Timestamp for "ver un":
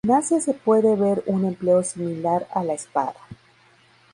0.95-1.45